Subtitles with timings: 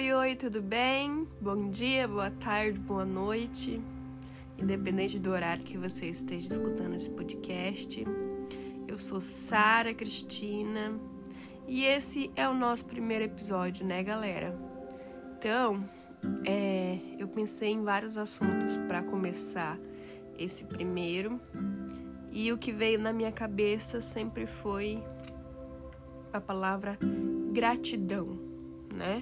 [0.00, 1.28] Oi, oi, tudo bem?
[1.42, 3.82] Bom dia, boa tarde, boa noite.
[4.56, 8.02] Independente do horário que você esteja escutando esse podcast.
[8.88, 10.98] Eu sou Sara Cristina
[11.68, 14.58] e esse é o nosso primeiro episódio, né, galera?
[15.36, 15.86] Então,
[16.46, 19.78] é, eu pensei em vários assuntos para começar
[20.38, 21.38] esse primeiro
[22.32, 25.04] e o que veio na minha cabeça sempre foi
[26.32, 26.98] a palavra
[27.52, 28.38] gratidão,
[28.94, 29.20] né?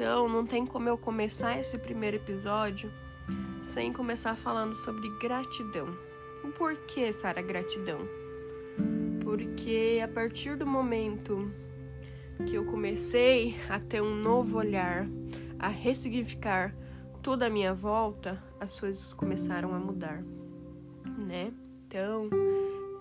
[0.00, 2.88] Então, não tem como eu começar esse primeiro episódio
[3.64, 5.88] sem começar falando sobre gratidão.
[6.56, 7.98] Por que, Sara, gratidão?
[9.20, 11.50] Porque a partir do momento
[12.46, 15.04] que eu comecei a ter um novo olhar,
[15.58, 16.72] a ressignificar
[17.20, 20.22] toda a minha volta, as coisas começaram a mudar,
[21.18, 21.52] né?
[21.88, 22.30] Então,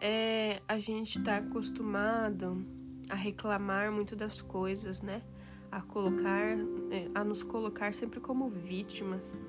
[0.01, 2.65] é, a gente está acostumado
[3.07, 5.21] a reclamar muito das coisas, né?
[5.71, 6.57] A colocar,
[6.91, 9.39] é, a nos colocar sempre como vítimas.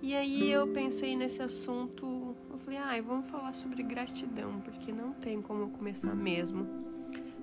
[0.00, 4.92] E aí eu pensei nesse assunto, eu falei, ai, ah, vamos falar sobre gratidão, porque
[4.92, 6.66] não tem como começar mesmo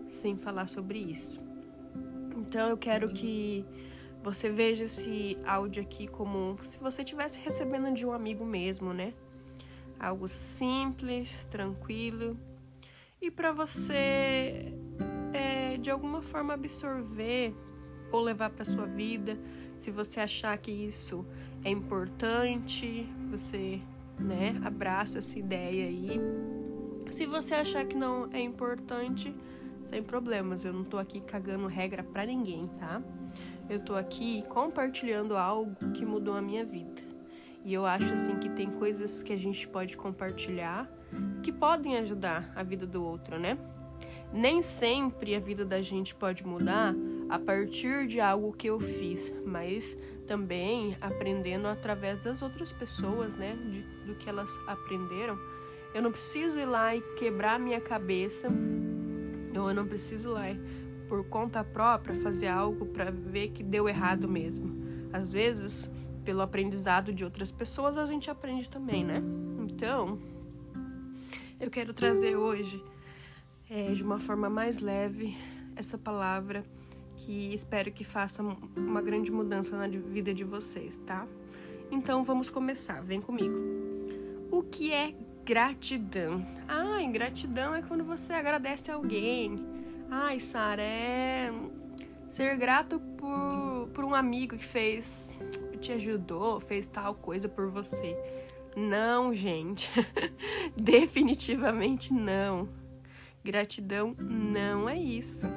[0.10, 1.40] sem falar sobre isso.
[2.38, 3.66] Então eu quero que
[4.24, 9.14] você veja esse áudio aqui como se você estivesse recebendo de um amigo mesmo, né?
[10.00, 12.38] Algo simples, tranquilo
[13.22, 14.74] e para você
[15.34, 17.56] é, de alguma forma absorver
[18.16, 19.38] ou levar para sua vida.
[19.80, 21.26] Se você achar que isso
[21.64, 23.82] é importante, você,
[24.20, 26.20] né, abraça essa ideia aí.
[27.12, 29.34] Se você achar que não é importante,
[29.90, 30.66] sem problemas.
[30.66, 33.02] Eu não tô aqui cagando regra para ninguém, tá?
[33.70, 37.02] Eu tô aqui compartilhando algo que mudou a minha vida.
[37.64, 40.90] E eu acho assim que tem coisas que a gente pode compartilhar
[41.42, 43.58] que podem ajudar a vida do outro, né?
[44.34, 46.94] Nem sempre a vida da gente pode mudar
[47.30, 49.98] a partir de algo que eu fiz, mas
[50.28, 53.58] também aprendendo através das outras pessoas, né?
[53.70, 55.38] De, do que elas aprenderam.
[55.94, 58.48] Eu não preciso ir lá e quebrar minha cabeça,
[59.54, 60.46] eu não preciso ir lá
[61.08, 64.76] por conta própria fazer algo para ver que deu errado mesmo.
[65.14, 65.90] Às vezes,
[66.24, 69.22] pelo aprendizado de outras pessoas, a gente aprende também, né?
[69.60, 70.20] Então,
[71.60, 72.84] eu quero trazer hoje,
[73.70, 75.38] é, de uma forma mais leve,
[75.76, 76.66] essa palavra
[77.26, 78.44] que espero que faça
[78.78, 81.28] uma grande mudança na vida de vocês, tá?
[81.92, 83.56] Então vamos começar, vem comigo.
[84.52, 86.46] O que é gratidão?
[86.68, 89.66] Ah, gratidão é quando você agradece alguém.
[90.10, 91.52] Ai, Sara, é
[92.30, 95.36] ser grato por, por um amigo que fez,
[95.80, 98.16] te ajudou, fez tal coisa por você.
[98.76, 99.90] Não, gente.
[100.78, 102.70] Definitivamente não.
[103.44, 105.48] Gratidão não é isso.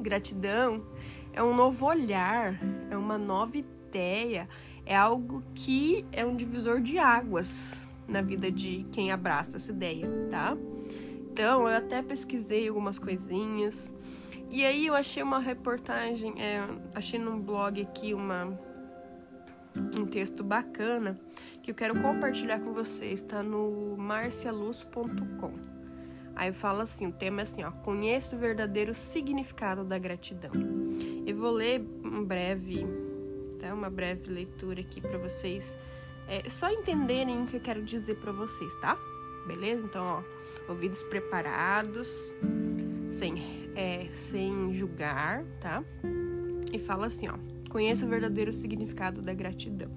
[0.00, 0.84] Gratidão
[1.32, 2.58] é um novo olhar,
[2.90, 4.48] é uma nova ideia,
[4.84, 10.06] é algo que é um divisor de águas na vida de quem abraça essa ideia,
[10.30, 10.56] tá?
[11.32, 13.92] Então, eu até pesquisei algumas coisinhas.
[14.48, 18.58] E aí eu achei uma reportagem, é, achei num blog aqui uma,
[19.94, 21.18] um texto bacana
[21.62, 25.75] que eu quero compartilhar com vocês, tá no marcialuz.com.
[26.36, 30.52] Aí fala assim, o tema é assim, ó, conheça o verdadeiro significado da gratidão.
[31.26, 32.86] Eu vou ler um breve,
[33.58, 33.72] tá?
[33.72, 35.74] Uma breve leitura aqui para vocês,
[36.28, 38.98] é, só entenderem o que eu quero dizer para vocês, tá?
[39.46, 39.82] Beleza?
[39.82, 42.34] Então, ó, ouvidos preparados,
[43.12, 45.82] sem, é, sem julgar, tá?
[46.70, 47.34] E fala assim, ó,
[47.70, 49.90] conheça o verdadeiro significado da gratidão.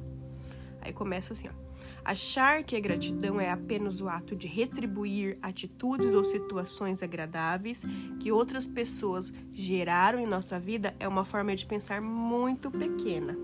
[0.81, 1.69] Aí começa assim, ó.
[2.09, 7.84] Achar que a gratidão é apenas o ato de retribuir atitudes ou situações agradáveis
[8.20, 13.38] que outras pessoas geraram em nossa vida é uma forma de pensar muito pequena.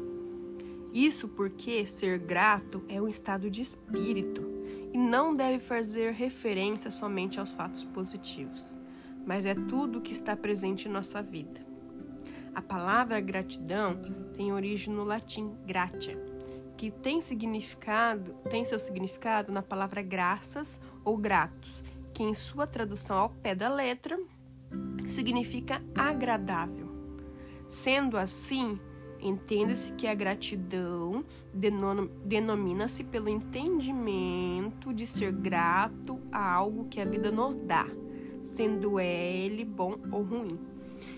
[0.92, 4.41] Isso porque ser grato é um estado de espírito
[4.91, 8.73] e não deve fazer referência somente aos fatos positivos,
[9.28, 11.64] mas é tudo que está presente em nossa vida.
[12.56, 14.02] A palavra gratidão
[14.35, 16.18] tem origem no latim gratia,
[16.77, 21.83] que tem significado, tem seu significado na palavra graças ou gratos,
[22.13, 24.19] que em sua tradução ao pé da letra
[25.07, 26.87] significa agradável.
[27.67, 28.79] Sendo assim,
[29.19, 31.25] entende-se que a gratidão
[32.23, 37.87] denomina-se pelo entendimento de ser grato a algo que a vida nos dá,
[38.43, 40.59] sendo ele bom ou ruim.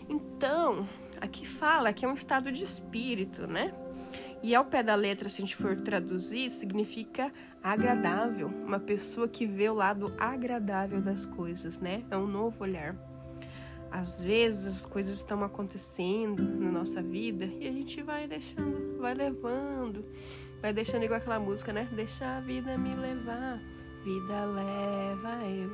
[0.07, 0.87] Então,
[1.19, 3.73] aqui fala que é um estado de espírito, né?
[4.43, 7.31] E ao pé da letra, se a gente for traduzir, significa
[7.61, 12.03] agradável, uma pessoa que vê o lado agradável das coisas, né?
[12.11, 12.95] É um novo olhar.
[13.91, 19.13] Às vezes as coisas estão acontecendo na nossa vida e a gente vai deixando, vai
[19.13, 20.05] levando,
[20.61, 21.87] vai deixando igual aquela música, né?
[21.93, 23.59] Deixa a vida me levar,
[24.03, 25.71] vida leva eu.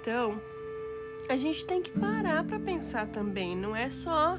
[0.00, 0.40] Então,
[1.28, 4.38] a gente tem que parar para pensar também, não é só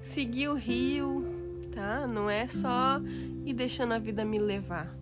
[0.00, 1.37] seguir o rio,
[1.72, 2.06] tá?
[2.06, 3.00] Não é só
[3.44, 4.96] ir deixando a vida me levar.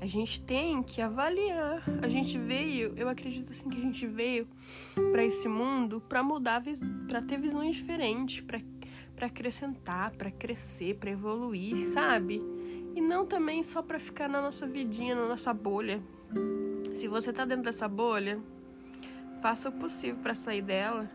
[0.00, 1.82] A gente tem que avaliar.
[2.02, 4.46] A gente veio, eu acredito assim que a gente veio
[5.12, 6.62] para esse mundo para mudar,
[7.08, 8.60] para ter visões diferentes, para
[9.14, 12.42] para acrescentar, para crescer, para evoluir, sabe?
[12.94, 16.02] E não também só para ficar na nossa vidinha, na nossa bolha.
[16.94, 18.40] Se você tá dentro dessa bolha,
[19.40, 21.10] faça o possível para sair dela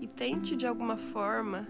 [0.00, 1.66] e tente de alguma forma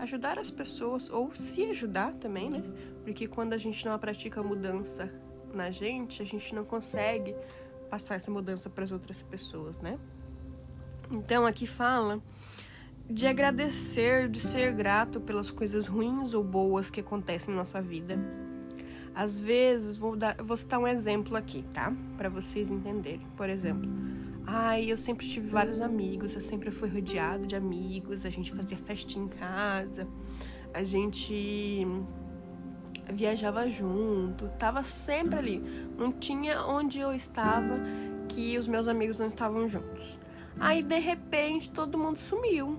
[0.00, 2.62] ajudar as pessoas ou se ajudar também, né?
[3.04, 5.12] Porque quando a gente não pratica mudança
[5.52, 7.34] na gente, a gente não consegue
[7.90, 9.98] passar essa mudança para as outras pessoas, né?
[11.10, 12.22] Então aqui fala
[13.08, 18.16] de agradecer, de ser grato pelas coisas ruins ou boas que acontecem na nossa vida.
[19.12, 21.92] Às vezes, vou, dar, vou citar um exemplo aqui, tá?
[22.16, 23.26] Para vocês entenderem.
[23.36, 23.90] Por exemplo,
[24.52, 28.76] ai, eu sempre tive vários amigos, eu sempre fui rodeado de amigos, a gente fazia
[28.76, 30.08] festa em casa,
[30.74, 31.86] a gente
[33.12, 35.62] viajava junto, tava sempre ali.
[35.96, 37.78] Não tinha onde eu estava
[38.28, 40.18] que os meus amigos não estavam juntos.
[40.58, 42.76] Aí de repente todo mundo sumiu.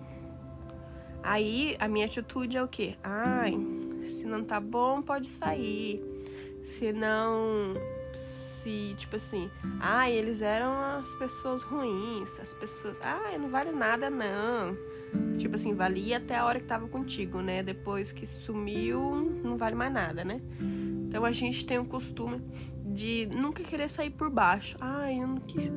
[1.23, 2.95] Aí a minha atitude é o quê?
[3.01, 3.53] Ai,
[4.03, 6.03] se não tá bom, pode sair.
[6.65, 7.73] Se não
[8.61, 9.49] se, tipo assim,
[9.79, 14.77] ai, eles eram as pessoas ruins, as pessoas, ai, não vale nada não.
[15.37, 17.63] Tipo assim, valia até a hora que tava contigo, né?
[17.63, 18.99] Depois que sumiu,
[19.43, 20.41] não vale mais nada, né?
[21.07, 22.41] Então a gente tem o costume
[22.85, 24.77] de nunca querer sair por baixo.
[24.79, 25.69] Ai, eu não quis...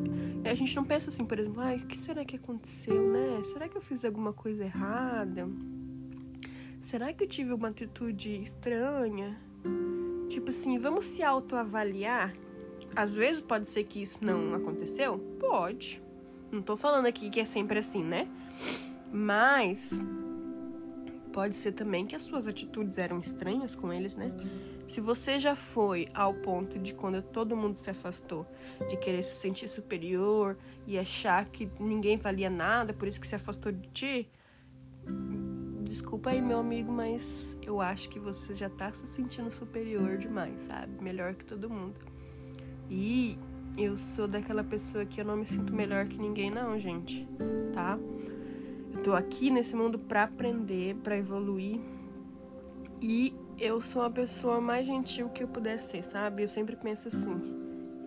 [0.45, 3.43] A gente não pensa assim, por exemplo, ai, o que será que aconteceu, né?
[3.45, 5.49] Será que eu fiz alguma coisa errada?
[6.81, 9.41] Será que eu tive uma atitude estranha?
[10.29, 12.33] Tipo assim, vamos se autoavaliar?
[12.97, 15.19] Às vezes pode ser que isso não aconteceu?
[15.41, 16.03] Pode.
[16.51, 18.29] Não tô falando aqui que é sempre assim, né?
[19.13, 19.91] Mas
[21.33, 24.33] pode ser também que as suas atitudes eram estranhas com eles, né?
[24.89, 28.47] Se você já foi ao ponto de quando todo mundo se afastou,
[28.89, 30.57] de querer se sentir superior
[30.87, 34.29] e achar que ninguém valia nada, por isso que se afastou de ti,
[35.83, 37.23] desculpa aí, meu amigo, mas
[37.63, 41.03] eu acho que você já tá se sentindo superior demais, sabe?
[41.03, 42.14] Melhor que todo mundo.
[42.91, 43.39] E
[43.77, 47.27] eu sou daquela pessoa que eu não me sinto melhor que ninguém, não, gente,
[47.73, 47.99] tá?
[49.05, 51.79] tô aqui nesse mundo para aprender, para evoluir.
[53.03, 56.43] E eu sou a pessoa mais gentil que eu puder ser, sabe?
[56.43, 57.37] Eu sempre penso assim: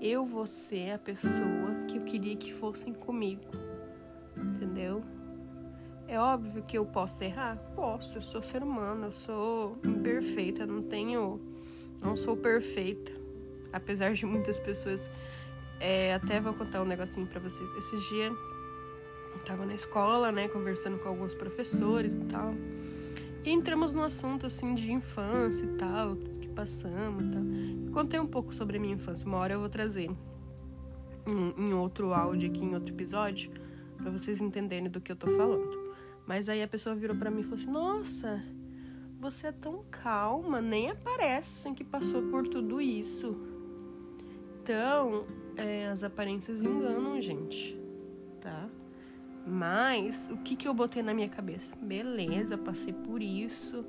[0.02, 3.44] eu vou ser a pessoa que eu queria que fossem comigo.
[4.36, 5.04] Entendeu?
[6.08, 7.58] É óbvio que eu posso errar?
[7.76, 11.40] Posso, eu sou ser humano, eu sou imperfeita, não tenho.
[12.02, 13.12] Não sou perfeita.
[13.72, 15.10] Apesar de muitas pessoas.
[15.80, 17.72] É, até vou contar um negocinho pra vocês.
[17.76, 18.34] Esses dias
[19.48, 22.54] tava na escola, né, conversando com alguns professores e tal.
[23.46, 27.44] E entramos no assunto assim de infância e tal, tudo que passamos e tal.
[27.88, 29.26] E contei um pouco sobre a minha infância.
[29.26, 30.10] Uma hora eu vou trazer
[31.26, 33.52] em, em outro áudio aqui, em outro episódio,
[33.96, 35.88] para vocês entenderem do que eu tô falando.
[36.26, 38.44] Mas aí a pessoa virou para mim e falou assim: "Nossa,
[39.18, 43.57] você é tão calma, nem aparece assim que passou por tudo isso".
[44.68, 47.80] Então, é, as aparências enganam, gente,
[48.42, 48.68] tá?
[49.46, 51.74] Mas o que, que eu botei na minha cabeça?
[51.82, 53.86] Beleza, passei por isso.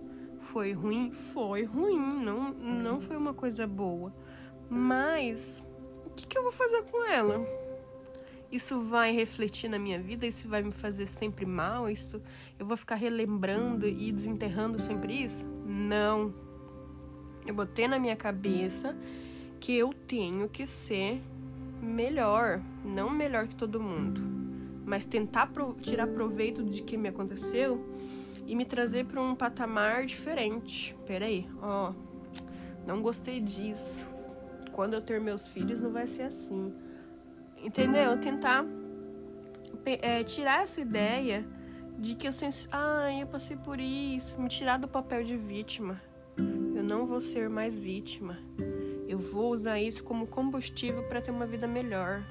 [0.52, 1.10] Foi ruim?
[1.32, 1.98] Foi ruim.
[1.98, 4.14] Não, não foi uma coisa boa.
[4.70, 5.66] Mas
[6.06, 7.44] o que, que eu vou fazer com ela?
[8.52, 10.28] Isso vai refletir na minha vida?
[10.28, 11.90] Isso vai me fazer sempre mal?
[11.90, 12.22] Isso
[12.56, 15.44] eu vou ficar relembrando e desenterrando sempre isso?
[15.66, 16.32] Não.
[17.44, 18.96] Eu botei na minha cabeça
[19.58, 21.20] que eu tenho que ser
[21.82, 24.38] melhor, não melhor que todo mundo
[24.88, 27.78] mas tentar pro, tirar proveito de que me aconteceu
[28.46, 30.96] e me trazer para um patamar diferente.
[31.06, 31.92] Peraí, ó,
[32.86, 34.08] não gostei disso.
[34.72, 36.72] Quando eu ter meus filhos não vai ser assim.
[37.62, 38.18] Entendeu?
[38.18, 38.64] Tentar
[39.84, 41.44] é, tirar essa ideia
[41.98, 42.66] de que eu sens...
[42.72, 46.00] ah, eu passei por isso, me tirar do papel de vítima.
[46.38, 48.38] Eu não vou ser mais vítima.
[49.08, 52.22] Eu vou usar isso como combustível para ter uma vida melhor.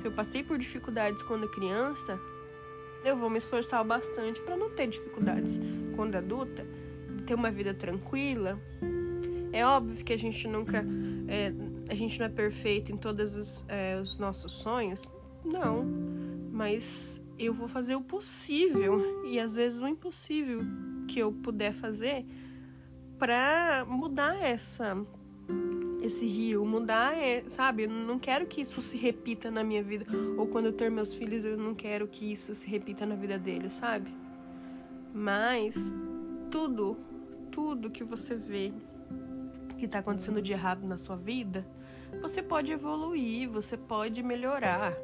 [0.00, 2.18] Se eu passei por dificuldades quando criança,
[3.04, 5.60] eu vou me esforçar bastante para não ter dificuldades
[5.94, 6.66] quando adulta,
[7.24, 8.58] ter uma vida tranquila.
[9.52, 10.84] É óbvio que a gente nunca.
[11.28, 11.52] É,
[11.88, 15.00] a gente não é perfeito em todos os, é, os nossos sonhos.
[15.44, 15.84] Não.
[16.50, 20.60] Mas eu vou fazer o possível e às vezes o impossível
[21.06, 22.26] que eu puder fazer
[23.18, 24.96] para mudar essa
[26.02, 27.84] esse rio, mudar, é, sabe?
[27.84, 30.04] Eu não quero que isso se repita na minha vida.
[30.36, 33.38] Ou quando eu ter meus filhos, eu não quero que isso se repita na vida
[33.38, 34.12] deles, sabe?
[35.14, 35.74] Mas
[36.50, 36.96] tudo,
[37.50, 38.72] tudo que você vê
[39.78, 41.66] que tá acontecendo de errado na sua vida,
[42.20, 44.94] você pode evoluir, você pode melhorar.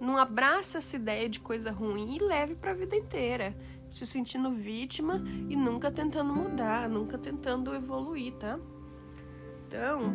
[0.00, 3.56] Não abraça essa ideia de coisa ruim e leve para a vida inteira,
[3.90, 8.58] se sentindo vítima e nunca tentando mudar, nunca tentando evoluir, tá?
[9.74, 10.14] Então,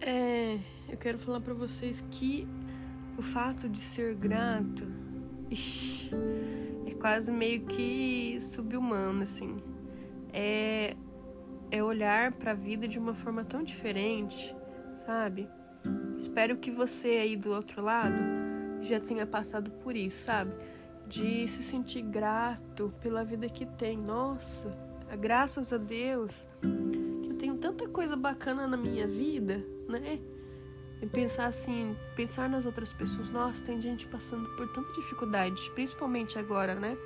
[0.00, 2.48] é, eu quero falar para vocês que
[3.18, 4.90] o fato de ser grato
[5.50, 6.10] ixi,
[6.86, 9.58] é quase meio que subhumano, assim.
[10.32, 10.96] É,
[11.70, 14.56] é olhar para a vida de uma forma tão diferente,
[15.04, 15.46] sabe?
[16.18, 18.16] Espero que você aí do outro lado
[18.80, 20.50] já tenha passado por isso, sabe?
[21.06, 23.98] De se sentir grato pela vida que tem.
[23.98, 24.74] Nossa,
[25.20, 26.32] graças a Deus
[27.40, 30.20] tenho tanta coisa bacana na minha vida, né?
[31.00, 33.30] E pensar assim, pensar nas outras pessoas.
[33.30, 36.98] Nossa, tem gente passando por tanta dificuldade, principalmente agora, né?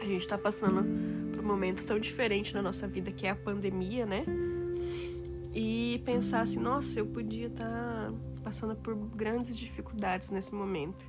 [0.00, 0.84] A gente tá passando
[1.30, 4.24] por um momento tão diferente na nossa vida que é a pandemia, né?
[5.54, 11.06] E pensar assim, nossa, eu podia estar tá passando por grandes dificuldades nesse momento.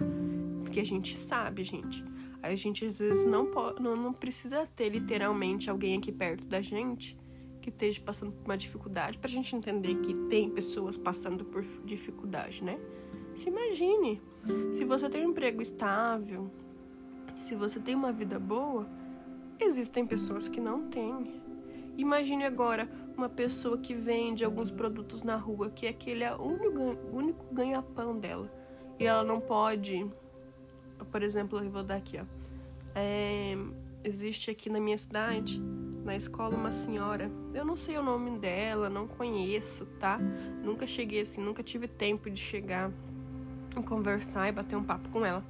[0.61, 2.05] Porque a gente sabe, gente.
[2.43, 6.61] A gente às vezes não, pode, não, não precisa ter literalmente alguém aqui perto da
[6.61, 7.17] gente
[7.65, 11.63] que esteja passando por uma dificuldade, para a gente entender que tem pessoas passando por
[11.83, 12.79] dificuldade, né?
[13.35, 14.21] Se imagine,
[14.73, 16.51] se você tem um emprego estável,
[17.41, 18.87] se você tem uma vida boa,
[19.59, 21.41] existem pessoas que não têm.
[21.97, 26.43] Imagine agora uma pessoa que vende alguns produtos na rua, que aquele é o
[27.11, 28.47] único, ganha-pão dela.
[28.99, 30.05] E ela não pode.
[31.11, 32.25] Por exemplo, eu vou dar aqui, ó.
[32.93, 33.57] É,
[34.03, 35.59] existe aqui na minha cidade
[36.05, 40.19] na escola uma senhora, eu não sei o nome dela, não conheço, tá?
[40.63, 42.91] Nunca cheguei assim, nunca tive tempo de chegar
[43.75, 45.43] e conversar e bater um papo com ela.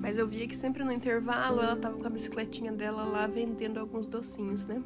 [0.00, 3.78] Mas eu via que sempre no intervalo ela tava com a bicicletinha dela lá vendendo
[3.78, 4.82] alguns docinhos, né?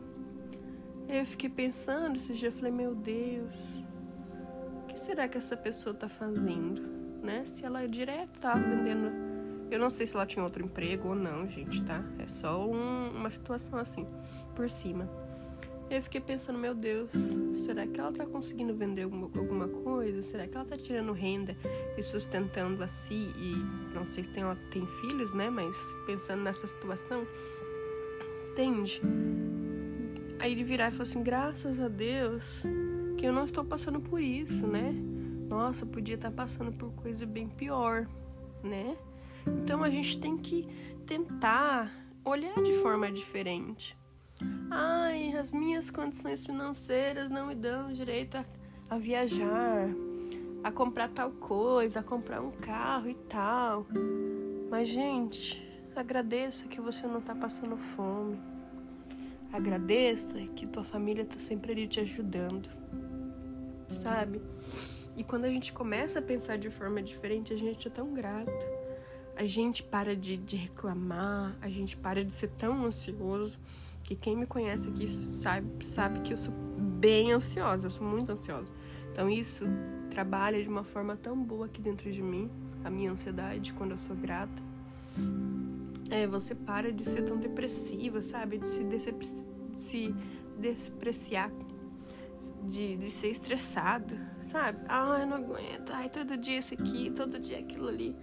[1.09, 3.83] Eu fiquei pensando esse dia, eu falei, meu Deus,
[4.83, 6.83] o que será que essa pessoa tá fazendo,
[7.23, 7.45] né?
[7.47, 9.28] Se ela direto tava vendendo
[9.71, 12.03] eu não sei se ela tinha outro emprego ou não, gente, tá?
[12.19, 14.07] É só um, uma situação assim
[14.55, 15.09] por cima.
[15.91, 17.11] Eu fiquei pensando, meu Deus,
[17.65, 20.21] será que ela tá conseguindo vender alguma, coisa?
[20.21, 21.57] Será que ela tá tirando renda
[21.97, 23.15] e sustentando a si?
[23.15, 23.55] E
[23.95, 25.49] não sei se tem, ela tem filhos, né?
[25.49, 27.27] Mas pensando nessa situação,
[28.53, 29.01] entende?
[30.39, 32.43] Aí ele virar e falar assim: graças a Deus
[33.17, 34.93] que eu não estou passando por isso, né?
[35.49, 38.07] Nossa, podia estar tá passando por coisa bem pior,
[38.63, 38.95] né?
[39.49, 40.69] Então a gente tem que
[41.07, 41.91] tentar
[42.25, 43.97] olhar de forma diferente.
[44.71, 48.45] Ai, as minhas condições financeiras não me dão direito a,
[48.91, 49.89] a viajar,
[50.63, 53.87] a comprar tal coisa, a comprar um carro e tal.
[54.71, 58.39] Mas, gente, agradeça que você não tá passando fome.
[59.53, 62.69] Agradeça que tua família tá sempre ali te ajudando.
[64.03, 64.41] Sabe?
[65.17, 68.78] E quando a gente começa a pensar de forma diferente, a gente é tão grato.
[69.39, 73.57] A gente para de, de reclamar, a gente para de ser tão ansioso
[74.03, 78.33] que quem me conhece aqui sabe, sabe que eu sou bem ansiosa, eu sou muito
[78.33, 78.69] ansiosa.
[79.13, 79.65] Então isso
[80.11, 82.51] trabalha de uma forma tão boa aqui dentro de mim,
[82.83, 84.61] a minha ansiedade quando eu sou grata.
[86.11, 88.59] É, você para de ser tão depressiva, sabe?
[88.59, 88.99] De se, de
[89.79, 90.15] se
[90.59, 91.53] despreciar,
[92.65, 94.81] de, de ser estressado, sabe?
[94.89, 98.17] Ah, eu não aguento, ai, todo dia isso aqui, todo dia aquilo ali.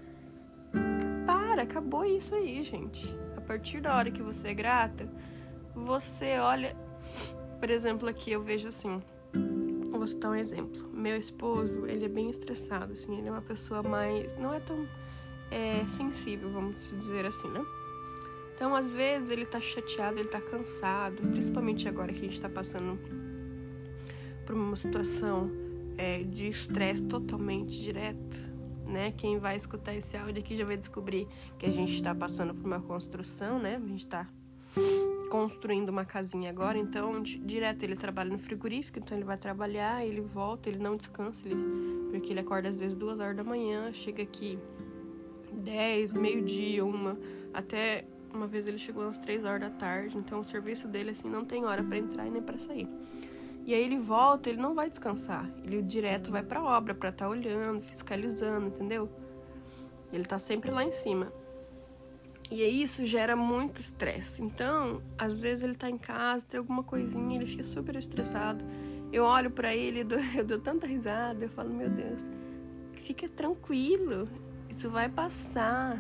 [1.56, 3.10] Para, acabou isso aí, gente.
[3.38, 5.10] A partir da hora que você é grata,
[5.74, 6.76] você olha,
[7.62, 9.02] por exemplo, aqui eu vejo assim,
[9.90, 10.90] vou citar um exemplo.
[10.92, 14.86] Meu esposo, ele é bem estressado, assim, ele é uma pessoa mais, não é tão
[15.50, 17.66] é, sensível, vamos dizer assim, né?
[18.54, 22.50] Então, às vezes, ele tá chateado, ele tá cansado, principalmente agora que a gente tá
[22.50, 23.00] passando
[24.46, 25.50] por uma situação
[25.98, 28.55] é, de estresse totalmente direto,
[28.90, 29.12] né?
[29.12, 31.28] Quem vai escutar esse áudio aqui já vai descobrir
[31.58, 33.76] que a gente está passando por uma construção, né?
[33.76, 34.28] A gente está
[35.30, 40.22] construindo uma casinha agora, então direto ele trabalha no frigorífico, então ele vai trabalhar, ele
[40.22, 41.56] volta, ele não descansa, ele,
[42.12, 44.58] porque ele acorda às vezes duas horas da manhã, chega aqui
[45.52, 47.18] dez, meio-dia, uma,
[47.54, 51.30] até uma vez ele chegou às três horas da tarde, então o serviço dele assim
[51.30, 52.88] não tem hora para entrar e nem para sair.
[53.66, 57.26] E aí ele volta, ele não vai descansar, ele direto vai para obra para estar
[57.26, 59.10] tá olhando, fiscalizando, entendeu?
[60.14, 61.34] Ele tá sempre lá em cima.
[62.52, 64.44] E aí isso gera muito estresse.
[64.44, 68.64] Então, às vezes ele tá em casa, tem alguma coisinha, ele fica super estressado.
[69.12, 72.30] Eu olho para ele, eu dou, eu dou tanta risada, eu falo, meu Deus,
[73.04, 74.30] fica tranquilo,
[74.70, 76.00] isso vai passar.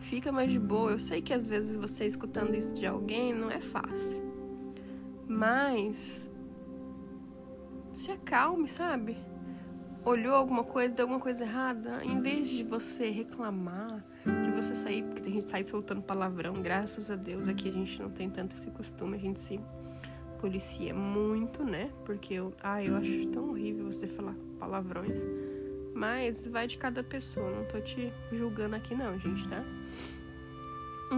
[0.00, 0.90] Fica mais de boa.
[0.90, 4.22] Eu sei que às vezes você escutando isso de alguém não é fácil.
[5.26, 6.28] Mas
[8.04, 9.16] se acalme, sabe?
[10.04, 15.02] Olhou alguma coisa, deu alguma coisa errada, em vez de você reclamar, de você sair,
[15.02, 18.28] porque tem gente que sai soltando palavrão, graças a Deus aqui a gente não tem
[18.28, 19.58] tanto esse costume, a gente se
[20.38, 21.90] policia muito, né?
[22.04, 25.10] Porque eu, ah, eu acho tão horrível você falar palavrões.
[25.94, 29.64] Mas vai de cada pessoa, não tô te julgando aqui não, gente, tá?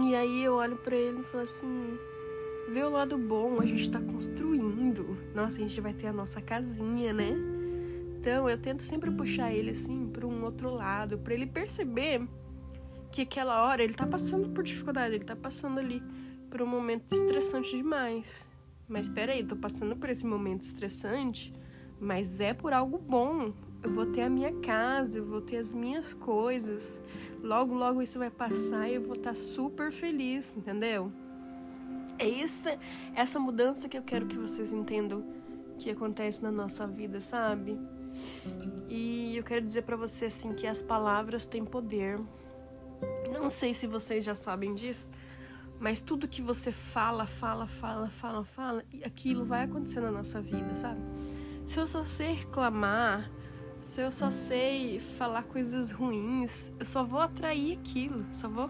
[0.01, 1.99] E aí eu olho para ele e falo assim:
[2.67, 5.17] vê o lado bom, a gente tá construindo.
[5.33, 7.31] Nossa, a gente vai ter a nossa casinha, né?
[8.19, 12.27] Então eu tento sempre puxar ele assim para um outro lado, para ele perceber
[13.11, 16.03] que aquela hora ele tá passando por dificuldade, ele tá passando ali
[16.49, 18.45] por um momento estressante demais.
[18.87, 21.53] Mas peraí, eu tô passando por esse momento estressante,
[21.99, 23.53] mas é por algo bom.
[23.83, 27.01] Eu vou ter a minha casa, eu vou ter as minhas coisas.
[27.41, 31.11] Logo, logo isso vai passar e eu vou estar tá super feliz, entendeu?
[32.19, 32.77] É essa,
[33.15, 35.23] essa mudança que eu quero que vocês entendam
[35.77, 37.77] que acontece na nossa vida, sabe?
[38.89, 42.19] E eu quero dizer para você assim que as palavras têm poder.
[43.31, 45.09] Não sei se vocês já sabem disso,
[45.79, 50.75] mas tudo que você fala, fala, fala, fala, fala, aquilo vai acontecer na nossa vida,
[50.75, 51.01] sabe?
[51.67, 53.29] Se eu só sei reclamar,
[53.81, 58.69] se eu só sei falar coisas ruins, eu só vou atrair aquilo, só vou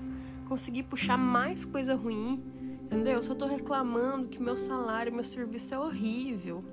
[0.50, 2.44] conseguir puxar mais coisa ruim,
[2.88, 3.22] entendeu?
[3.22, 6.63] Eu tô reclamando que meu salário, meu serviço é horrível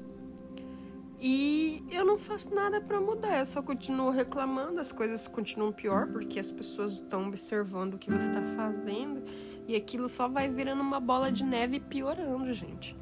[1.21, 6.07] e eu não faço nada para mudar, eu só continuo reclamando, as coisas continuam pior
[6.09, 9.23] porque as pessoas estão observando o que você tá fazendo
[9.67, 12.97] e aquilo só vai virando uma bola de neve piorando, gente.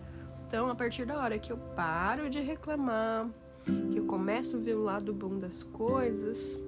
[0.47, 3.29] Então, a partir da hora que eu paro de reclamar,
[3.65, 6.59] que eu começo a ver o lado bom das coisas.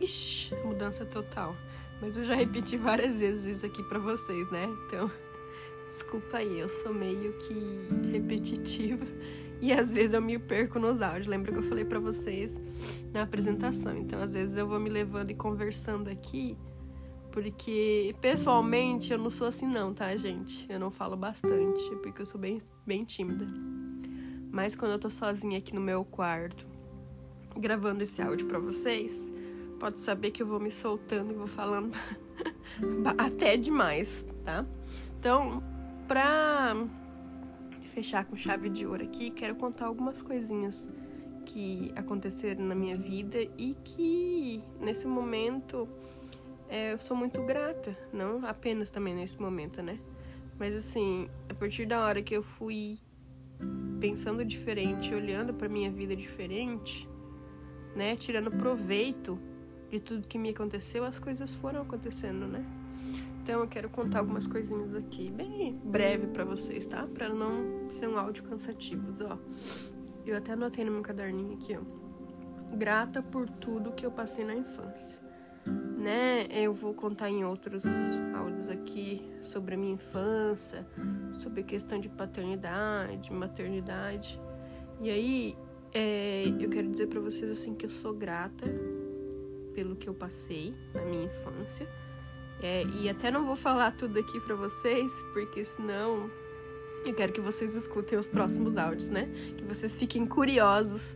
[0.00, 1.54] Ixi, mudança total.
[2.00, 4.68] Mas eu já repeti várias vezes isso aqui para vocês, né?
[4.86, 5.10] Então,
[5.86, 9.04] desculpa aí, eu sou meio que repetitiva
[9.60, 11.26] e às vezes eu me perco nos áudios.
[11.26, 12.58] Lembra que eu falei para vocês
[13.12, 13.96] na apresentação?
[13.96, 16.56] Então, às vezes eu vou me levando e conversando aqui,
[17.32, 20.66] porque pessoalmente eu não sou assim não, tá, gente?
[20.68, 23.46] Eu não falo bastante, porque eu sou bem bem tímida.
[24.50, 26.66] Mas quando eu tô sozinha aqui no meu quarto,
[27.56, 29.32] gravando esse áudio para vocês,
[29.78, 31.92] pode saber que eu vou me soltando e vou falando
[33.18, 34.64] até demais, tá?
[35.18, 35.62] Então,
[36.06, 36.74] pra
[37.94, 40.88] fechar com chave de ouro aqui, quero contar algumas coisinhas
[41.46, 45.88] que aconteceram na minha vida e que nesse momento
[46.68, 49.98] é, eu sou muito grata, não apenas também nesse momento, né?
[50.58, 52.98] Mas assim, a partir da hora que eu fui
[54.00, 57.08] pensando diferente, olhando para minha vida diferente,
[57.94, 59.38] né, tirando proveito
[59.90, 62.64] de tudo que me aconteceu, as coisas foram acontecendo, né?
[63.42, 67.06] Então eu quero contar algumas coisinhas aqui, bem breve para vocês, tá?
[67.06, 69.38] Para não ser um áudio cansativo, ó.
[70.26, 72.76] Eu até anotei no meu caderninho aqui, ó.
[72.76, 75.20] Grata por tudo que eu passei na infância.
[75.96, 76.46] Né?
[76.50, 77.84] Eu vou contar em outros
[78.36, 80.84] áudios aqui sobre a minha infância,
[81.34, 84.40] sobre questão de paternidade, maternidade.
[85.00, 85.56] E aí,
[85.94, 88.66] é, eu quero dizer para vocês assim que eu sou grata
[89.72, 91.88] pelo que eu passei na minha infância.
[92.62, 96.30] É, e até não vou falar tudo aqui para vocês, porque senão
[97.04, 99.28] eu quero que vocês escutem os próximos áudios, né?
[99.56, 101.14] Que vocês fiquem curiosos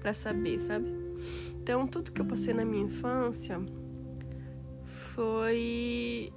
[0.00, 0.86] para saber, sabe?
[1.62, 3.60] Então, tudo que eu passei na minha infância
[5.14, 6.32] foi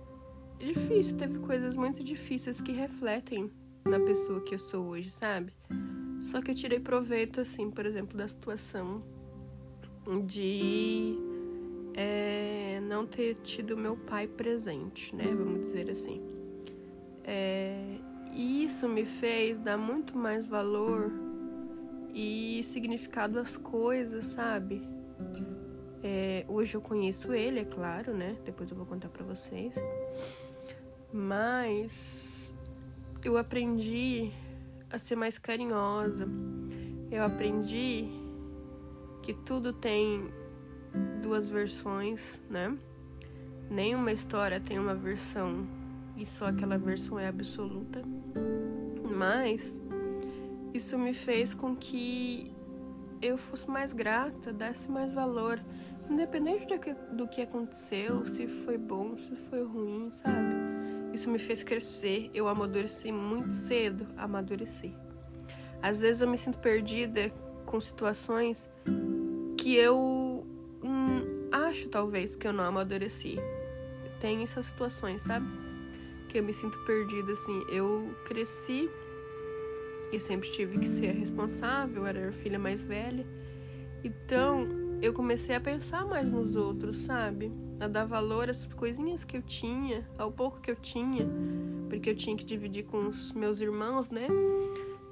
[0.59, 3.51] difícil, teve coisas muito difíceis que refletem
[3.85, 5.53] na pessoa que eu sou hoje, sabe?
[6.31, 9.03] Só que eu tirei proveito, assim, por exemplo, da situação
[10.25, 11.17] de
[11.95, 15.23] é, não ter tido meu pai presente, né?
[15.25, 16.21] Vamos dizer assim.
[17.23, 17.97] É,
[18.33, 21.11] e isso me fez dar muito mais valor
[22.13, 24.81] e significado às coisas, sabe?
[26.03, 28.35] É, hoje eu conheço ele, é claro, né?
[28.43, 29.73] Depois eu vou contar pra vocês.
[31.11, 32.53] Mas
[33.23, 34.31] eu aprendi
[34.89, 36.27] a ser mais carinhosa.
[37.09, 38.07] Eu aprendi
[39.23, 40.29] que tudo tem
[41.25, 42.77] duas versões, né?
[43.69, 45.67] Nenhuma história tem uma versão
[46.15, 48.01] e só aquela versão é absoluta.
[49.15, 49.75] Mas
[50.73, 52.53] isso me fez com que
[53.21, 55.59] eu fosse mais grata, desse mais valor
[56.09, 60.55] Independente do que, do que aconteceu, se foi bom, se foi ruim, sabe?
[61.13, 62.29] Isso me fez crescer.
[62.33, 64.93] Eu amadureci muito cedo, amadureci.
[65.81, 67.31] Às vezes eu me sinto perdida
[67.65, 68.69] com situações
[69.57, 70.24] que eu
[71.75, 73.35] acho talvez que eu não amadureci.
[74.21, 75.45] Tem essas situações, sabe?
[76.29, 77.65] Que eu me sinto perdida assim.
[77.69, 78.89] Eu cresci
[80.11, 83.25] e sempre tive que ser responsável, era a filha mais velha.
[84.03, 84.65] Então,
[85.01, 87.51] eu comecei a pensar mais nos outros, sabe?
[87.79, 91.27] A dar valor às coisinhas que eu tinha, ao pouco que eu tinha,
[91.89, 94.27] porque eu tinha que dividir com os meus irmãos, né?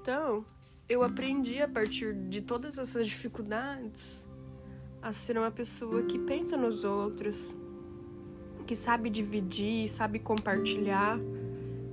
[0.02, 0.46] Então,
[0.88, 4.23] eu aprendi a partir de todas essas dificuldades
[5.04, 7.54] a ser uma pessoa que pensa nos outros,
[8.66, 11.20] que sabe dividir, sabe compartilhar.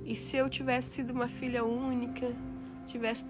[0.05, 2.33] E se eu tivesse sido uma filha única,
[2.87, 3.25] tivesse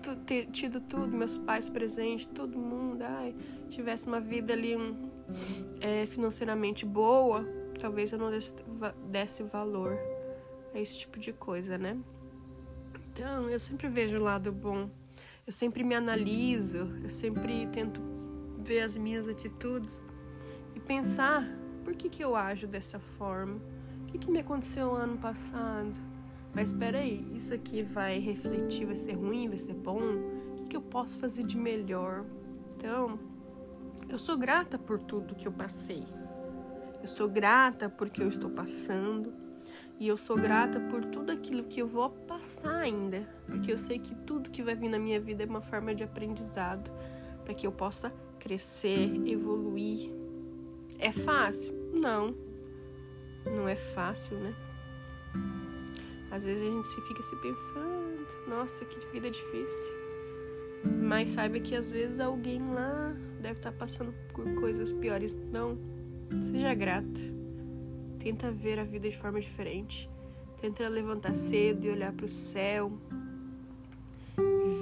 [0.51, 3.35] tido tudo, meus pais presentes, todo mundo, ai,
[3.71, 5.09] tivesse uma vida ali um,
[5.81, 7.43] é, financeiramente boa,
[7.79, 8.53] talvez eu não desse,
[9.09, 9.97] desse valor
[10.75, 11.97] a esse tipo de coisa, né?
[13.13, 14.89] Então, eu sempre vejo o lado bom.
[15.45, 18.10] Eu sempre me analiso, eu sempre tento
[18.61, 20.01] ver as minhas atitudes
[20.75, 21.45] e pensar
[21.83, 23.59] por que, que eu ajo dessa forma?
[24.03, 25.93] O que, que me aconteceu ano passado?
[26.53, 29.99] Mas espera aí, isso aqui vai refletir, vai ser ruim, vai ser bom?
[29.99, 32.25] O que, que eu posso fazer de melhor?
[32.75, 33.17] Então,
[34.09, 36.03] eu sou grata por tudo que eu passei.
[37.01, 39.33] Eu sou grata porque eu estou passando.
[39.97, 43.21] E eu sou grata por tudo aquilo que eu vou passar ainda.
[43.45, 46.03] Porque eu sei que tudo que vai vir na minha vida é uma forma de
[46.03, 46.91] aprendizado.
[47.43, 48.11] Para que eu possa
[48.41, 50.11] crescer, evoluir.
[50.99, 51.73] É fácil?
[51.93, 52.35] Não.
[53.45, 54.53] Não é fácil, né?
[56.31, 60.01] Às vezes a gente se fica se pensando, nossa, que vida difícil.
[61.01, 65.35] Mas saiba que às vezes alguém lá deve estar passando por coisas piores.
[65.51, 65.77] Não,
[66.51, 67.21] seja grata.
[68.19, 70.09] Tenta ver a vida de forma diferente.
[70.59, 72.91] Tenta levantar cedo e olhar para o céu.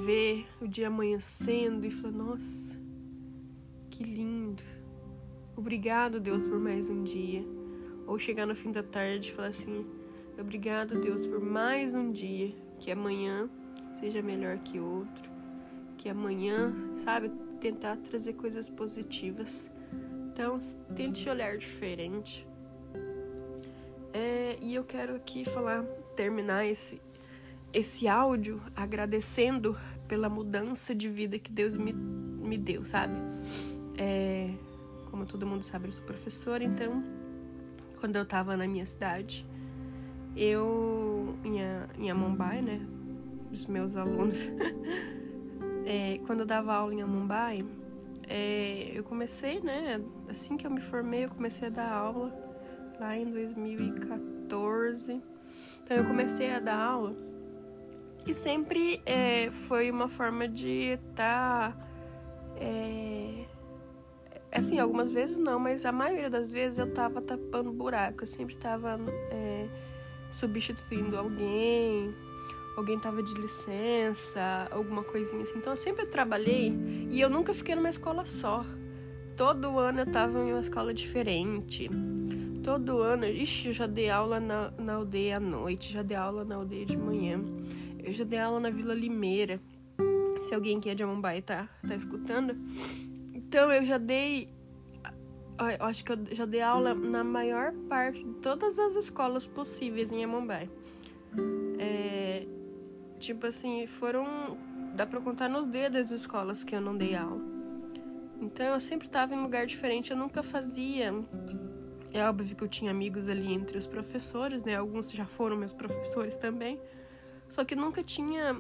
[0.06, 2.69] Ver o dia amanhecendo e falar: Nossa,
[4.00, 4.64] que lindo.
[5.58, 7.46] Obrigado, Deus, por mais um dia.
[8.08, 9.86] Ou chegar no fim da tarde e falar assim:
[10.40, 12.56] Obrigado, Deus, por mais um dia.
[12.80, 13.50] Que amanhã
[14.00, 15.30] seja melhor que outro
[16.00, 19.70] que amanhã, sabe, tentar trazer coisas positivas.
[20.32, 20.60] Então,
[20.96, 22.48] tente olhar diferente.
[24.14, 25.84] É, e eu quero aqui falar,
[26.16, 27.02] terminar esse,
[27.74, 33.29] esse áudio agradecendo pela mudança de vida que Deus me, me deu, sabe?
[34.00, 34.50] É,
[35.12, 37.04] como todo mundo sabe, eu sou professora, então,
[38.00, 39.46] quando eu tava na minha cidade,
[40.38, 41.58] eu, em,
[42.02, 42.80] em Amambai, né?
[43.52, 44.38] Os meus alunos
[45.86, 47.66] é, quando eu dava aula em Mumbai,
[48.28, 50.00] é, eu comecei, né?
[50.30, 52.32] Assim que eu me formei, eu comecei a dar aula
[53.00, 55.22] lá em 2014.
[55.84, 57.16] Então eu comecei a dar aula
[58.26, 61.74] e sempre é, foi uma forma de estar.
[61.74, 61.90] Tá,
[62.58, 63.46] é,
[64.52, 68.56] assim, algumas vezes não, mas a maioria das vezes eu tava tapando buraco, eu sempre
[68.56, 69.00] tava
[69.32, 69.68] é,
[70.32, 72.14] substituindo alguém
[72.80, 75.58] alguém tava de licença, alguma coisinha assim.
[75.58, 76.74] Então eu sempre trabalhei
[77.10, 78.66] e eu nunca fiquei numa escola só.
[79.36, 81.90] Todo ano eu tava em uma escola diferente.
[82.64, 86.44] Todo ano, ixi, eu já dei aula na, na aldeia à noite, já dei aula
[86.44, 87.42] na aldeia de manhã.
[88.04, 89.60] Eu já dei aula na Vila Limeira.
[90.44, 92.56] Se alguém aqui é de Amambai tá, tá escutando.
[93.50, 94.48] Então eu já dei
[95.80, 100.10] eu acho que eu já dei aula na maior parte de todas as escolas possíveis
[100.12, 100.70] em Amambai.
[101.78, 102.46] É,
[103.20, 104.58] Tipo assim, foram.
[104.96, 107.42] Dá pra contar nos dedos as escolas que eu não dei aula.
[108.42, 111.14] Então eu sempre estava em lugar diferente, eu nunca fazia.
[112.14, 114.76] É óbvio que eu tinha amigos ali entre os professores, né?
[114.76, 116.80] Alguns já foram meus professores também.
[117.50, 118.58] Só que nunca tinha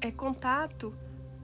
[0.00, 0.94] é, contato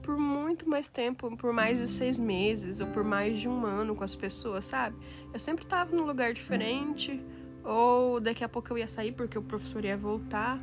[0.01, 3.95] por muito mais tempo, por mais de seis meses ou por mais de um ano
[3.95, 4.95] com as pessoas, sabe?
[5.33, 7.23] Eu sempre estava num lugar diferente,
[7.63, 10.59] ou daqui a pouco eu ia sair porque o professor ia voltar.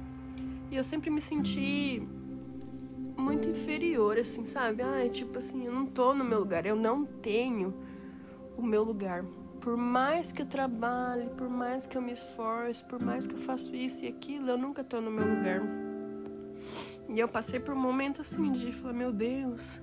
[0.70, 2.06] E eu sempre me senti
[3.16, 4.82] muito inferior, assim, sabe?
[4.82, 7.74] Ah, tipo assim, eu não tô no meu lugar, eu não tenho
[8.56, 9.24] o meu lugar.
[9.60, 13.38] Por mais que eu trabalhe, por mais que eu me esforce, por mais que eu
[13.38, 15.87] faça isso e aquilo, eu nunca tô no meu lugar.
[17.08, 19.80] E eu passei por um momento assim de falar, meu Deus,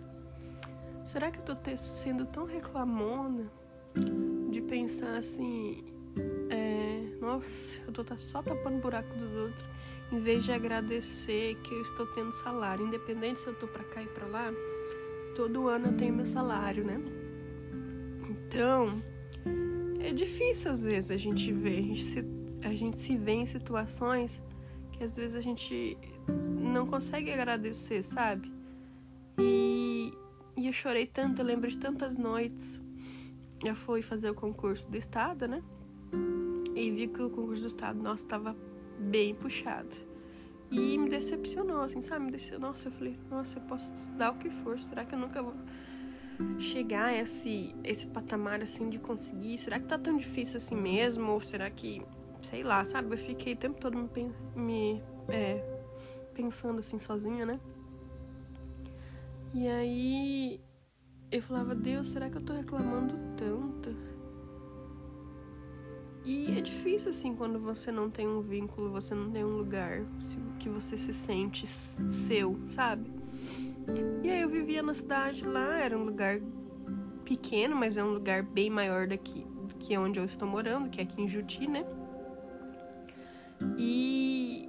[1.05, 3.51] será que eu tô sendo tão reclamona?
[4.49, 5.83] De pensar assim,
[6.49, 9.65] é, nossa, eu tô só tapando buraco dos outros
[10.11, 14.03] em vez de agradecer que eu estou tendo salário, independente se eu estou para cá
[14.03, 14.53] e para lá,
[15.35, 17.01] todo ano eu tenho meu salário, né?
[18.29, 19.01] Então,
[19.99, 22.25] é difícil às vezes a gente ver, a gente se,
[22.63, 24.41] a gente se vê em situações
[24.91, 28.51] que às vezes a gente não consegue agradecer, sabe?
[29.39, 30.13] E,
[30.57, 32.79] e eu chorei tanto, eu lembro de tantas noites.
[33.63, 35.63] Eu fui fazer o concurso do estado, né?
[36.75, 38.55] E vi que o concurso do estado, nossa, estava
[38.99, 39.95] bem puxado.
[40.69, 42.25] E me decepcionou, assim, sabe?
[42.25, 42.69] Me decepcionou.
[42.69, 44.79] Nossa, eu falei, nossa, eu posso estudar o que for.
[44.79, 45.55] Será que eu nunca vou
[46.59, 49.57] chegar a esse, esse patamar, assim, de conseguir?
[49.57, 51.31] Será que tá tão difícil assim mesmo?
[51.31, 52.01] Ou será que,
[52.41, 53.13] sei lá, sabe?
[53.13, 55.74] Eu fiquei o tempo todo me, me é,
[56.36, 57.60] pensando, assim, sozinha, né?
[59.54, 60.62] E aí
[61.32, 63.95] eu falava, Deus, será que eu tô reclamando tanto?
[66.26, 70.04] E é difícil, assim, quando você não tem um vínculo, você não tem um lugar
[70.60, 73.12] que você se sente seu, sabe?
[74.24, 76.39] E aí eu vivia na cidade lá, era um lugar
[77.24, 81.00] pequeno, mas é um lugar bem maior daqui do que onde eu estou morando, que
[81.00, 81.86] é aqui em Juti, né?
[83.78, 84.64] E,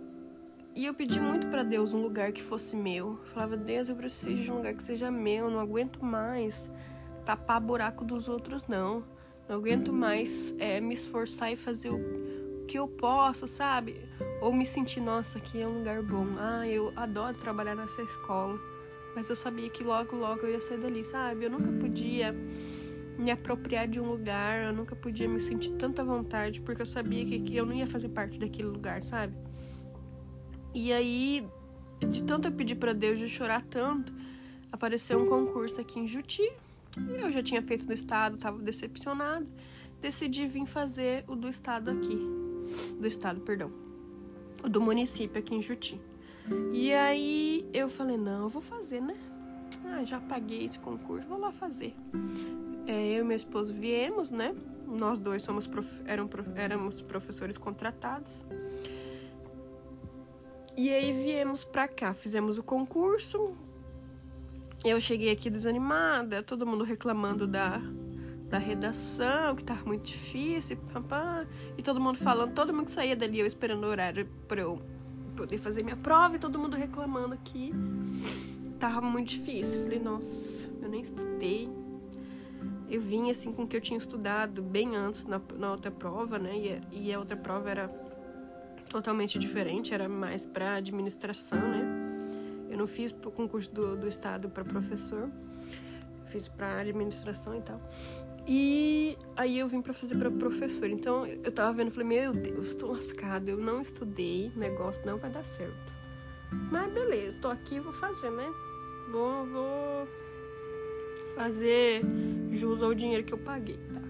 [0.76, 3.18] e eu pedi muito para Deus um lugar que fosse meu.
[3.24, 6.70] Eu falava, Deus, eu preciso de um lugar que seja meu, não aguento mais
[7.24, 9.02] tapar buraco dos outros, não.
[9.48, 13.96] Não aguento mais é, me esforçar e fazer o que eu posso, sabe?
[14.42, 16.26] Ou me sentir, nossa, aqui é um lugar bom.
[16.38, 18.60] Ah, eu adoro trabalhar nessa escola.
[19.14, 21.46] Mas eu sabia que logo, logo eu ia sair dali, sabe?
[21.46, 22.34] Eu nunca podia
[23.18, 27.24] me apropriar de um lugar, eu nunca podia me sentir tanta vontade, porque eu sabia
[27.24, 29.45] que eu não ia fazer parte daquele lugar, sabe?
[30.76, 31.48] E aí,
[32.00, 34.12] de tanto eu pedir para Deus, de chorar tanto,
[34.70, 36.52] apareceu um concurso aqui em Juti,
[37.18, 39.46] eu já tinha feito no estado, estava decepcionado.
[40.02, 42.18] Decidi vir fazer o do estado aqui.
[43.00, 43.72] Do estado, perdão.
[44.62, 45.98] O do município aqui em Juti.
[46.74, 49.16] E aí eu falei, não, eu vou fazer, né?
[49.82, 51.94] Ah, já paguei esse concurso, vou lá fazer.
[52.86, 54.54] É, eu e meu esposo viemos, né?
[54.86, 55.88] Nós dois somos prof...
[56.04, 58.30] Eram, éramos professores contratados.
[60.76, 63.56] E aí viemos pra cá, fizemos o concurso,
[64.84, 67.80] eu cheguei aqui desanimada, todo mundo reclamando da,
[68.48, 70.78] da redação, que tava muito difícil,
[71.76, 74.80] e todo mundo falando, todo mundo que saía dali, eu esperando o horário pra eu
[75.34, 77.72] poder fazer minha prova, e todo mundo reclamando aqui.
[78.78, 79.82] Tava muito difícil.
[79.82, 81.68] Falei, nossa, eu nem estudei.
[82.88, 86.38] Eu vim assim com o que eu tinha estudado bem antes na, na outra prova,
[86.38, 86.80] né?
[86.92, 87.88] E, e a outra prova era
[88.88, 92.06] totalmente diferente, era mais para administração, né?
[92.70, 95.30] Eu não fiz o concurso do, do estado para professor,
[96.30, 97.80] fiz para administração e tal.
[98.46, 100.88] E aí eu vim para fazer para professor.
[100.88, 105.30] Então eu tava vendo, falei, meu Deus, tô lascada, eu não estudei, negócio não vai
[105.30, 105.92] dar certo.
[106.70, 108.48] Mas beleza, tô aqui, vou fazer, né?
[109.10, 110.08] Vou, vou
[111.34, 112.02] fazer
[112.50, 114.02] jus ao dinheiro que eu paguei, tá?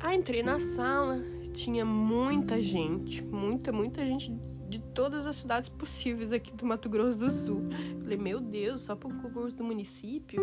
[0.00, 1.20] Aí entrei na sala,
[1.58, 4.32] tinha muita gente, muita, muita gente
[4.68, 7.62] de todas as cidades possíveis aqui do Mato Grosso do Sul.
[8.00, 10.40] Falei, meu Deus, só o concurso do município?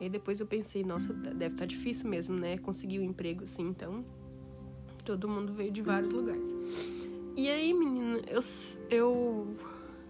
[0.00, 2.56] E aí depois eu pensei, nossa, deve estar tá difícil mesmo, né?
[2.56, 4.02] Conseguir um emprego assim, então.
[5.04, 6.42] Todo mundo veio de vários lugares.
[7.36, 8.42] E aí, menina, eu,
[8.88, 9.56] eu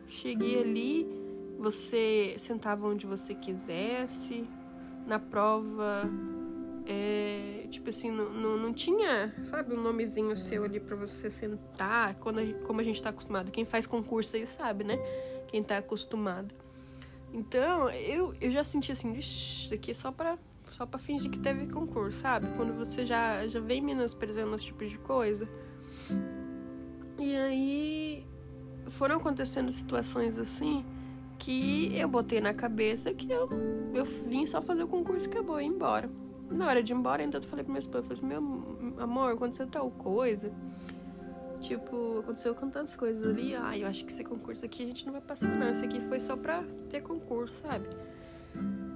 [0.06, 1.06] cheguei ali,
[1.58, 4.44] você sentava onde você quisesse,
[5.04, 6.08] na prova
[6.84, 12.14] é, tipo assim, não, não, não, tinha, sabe, um nomezinho seu ali para você sentar,
[12.16, 13.50] quando a, como a gente tá acostumado.
[13.50, 14.96] Quem faz concurso aí sabe, né?
[15.48, 16.54] Quem tá acostumado.
[17.32, 20.36] Então, eu, eu já senti assim, isso aqui é só pra,
[20.72, 22.48] só pra fingir que teve concurso, sabe?
[22.56, 25.48] Quando você já, já vem menosprezando esse tipo de coisa.
[27.18, 28.26] E aí
[28.90, 30.84] foram acontecendo situações assim
[31.38, 33.48] que eu botei na cabeça que eu,
[33.94, 36.10] eu vim só fazer o concurso e acabou, e embora.
[36.52, 39.02] Na hora de ir embora, então eu falei pro meu esposo, eu falei assim, meu
[39.02, 40.52] amor, aconteceu tal coisa.
[41.60, 43.54] Tipo, aconteceu com tantas coisas ali.
[43.54, 45.70] Ah, eu acho que esse concurso aqui a gente não vai passar, não.
[45.70, 47.86] Esse aqui foi só pra ter concurso, sabe?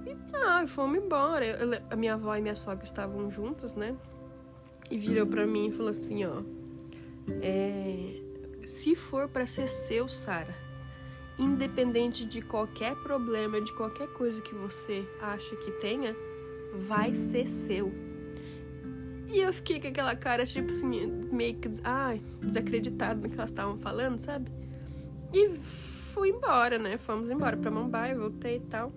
[0.05, 1.45] E tá, e fomos embora.
[1.45, 3.95] Eu, a minha avó e minha sogra estavam juntas, né?
[4.91, 6.41] E virou pra mim e falou assim, ó.
[7.41, 8.21] É,
[8.65, 10.53] se for para ser seu, Sara,
[11.39, 16.15] independente de qualquer problema, de qualquer coisa que você acha que tenha,
[16.87, 17.91] vai ser seu.
[19.29, 23.49] E eu fiquei com aquela cara, tipo assim, meio que ai, desacreditado no que elas
[23.49, 24.49] estavam falando, sabe?
[25.33, 25.49] E
[26.13, 26.97] fui embora, né?
[26.97, 28.93] Fomos embora pra Mumbai, voltei e tal.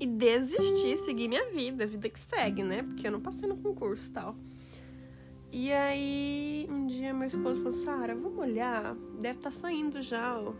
[0.00, 2.82] E desisti, segui minha vida, a vida que segue, né?
[2.82, 4.36] Porque eu não passei no concurso e tal.
[5.52, 10.38] E aí, um dia meu esposo falou: Sara, vamos olhar, deve estar tá saindo já
[10.38, 10.52] ó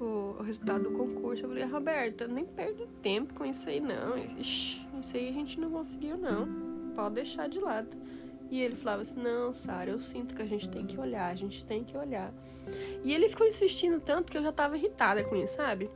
[0.00, 1.44] o, o resultado do concurso.
[1.44, 4.16] Eu falei, Roberta, nem perde tempo com isso aí, não.
[4.38, 6.46] Ixi, isso aí a gente não conseguiu, não.
[6.94, 7.96] Pode deixar de lado.
[8.50, 11.34] E ele falava assim: Não, Sara, eu sinto que a gente tem que olhar, a
[11.34, 12.32] gente tem que olhar.
[13.04, 15.90] E ele ficou insistindo tanto que eu já tava irritada com isso, sabe?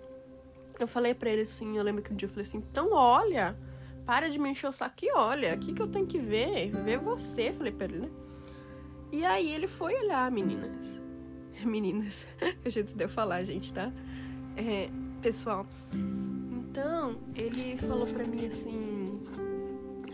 [0.78, 3.56] Eu falei para ele assim: Eu lembro que um dia eu falei assim: Então olha,
[4.04, 6.70] para de me encher o saco e olha, o que, que eu tenho que ver?
[6.70, 8.10] Ver você, falei pra ele, né?
[9.12, 10.70] E aí ele foi olhar, meninas.
[11.66, 12.26] Meninas,
[12.64, 13.92] a gente deu falar, gente, tá?
[14.56, 14.88] É,
[15.22, 19.20] pessoal, então ele falou pra mim assim: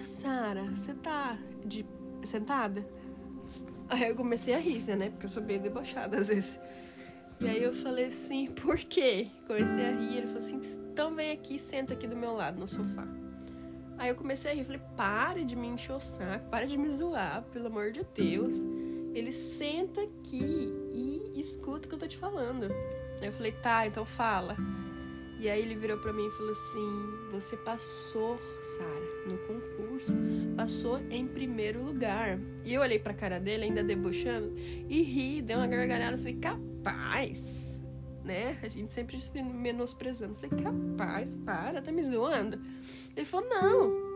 [0.02, 1.84] Sara, você tá de
[2.24, 2.86] sentada?
[3.88, 5.10] Aí eu comecei a rir, né?
[5.10, 6.58] Porque eu sou bem debochada às vezes.
[7.40, 9.28] E aí eu falei assim, por quê?
[9.46, 10.60] Comecei a rir, ele falou assim,
[10.92, 13.06] então vem aqui senta aqui do meu lado no sofá.
[13.98, 16.90] Aí eu comecei a rir, falei, para de me encher o saco, para de me
[16.90, 18.54] zoar, pelo amor de Deus.
[19.16, 22.66] Ele senta aqui e escuta o que eu tô te falando.
[23.22, 24.54] Eu falei, tá, então fala.
[25.40, 28.38] E aí ele virou para mim e falou assim: Você passou,
[28.76, 30.12] Sara, no concurso,
[30.54, 32.38] passou em primeiro lugar.
[32.62, 36.18] E eu olhei pra cara dele, ainda debochando, e ri, dei uma gargalhada.
[36.18, 37.40] Falei: Capaz,
[38.22, 38.58] né?
[38.62, 40.34] A gente sempre se menosprezando.
[40.34, 42.60] Falei: Capaz, para, tá me zoando.
[43.16, 44.06] Ele falou: Não.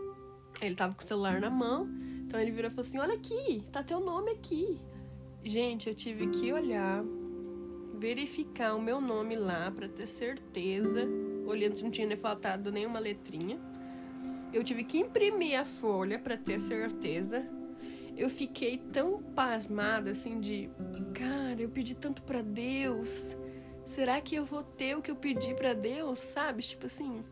[0.60, 1.88] Ele tava com o celular na mão.
[2.30, 4.80] Então ele virou e falou assim: Olha aqui, tá teu nome aqui.
[5.42, 7.02] Gente, eu tive que olhar
[7.98, 11.08] verificar o meu nome lá para ter certeza,
[11.44, 13.58] olhando se não tinha faltado nenhuma letrinha.
[14.52, 17.44] Eu tive que imprimir a folha para ter certeza.
[18.16, 20.70] Eu fiquei tão pasmada assim de,
[21.12, 23.36] cara, eu pedi tanto para Deus.
[23.84, 26.62] Será que eu vou ter o que eu pedi para Deus, sabe?
[26.62, 27.24] Tipo assim,